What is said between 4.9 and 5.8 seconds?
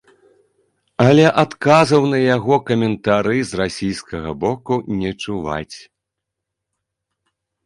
не чуваць.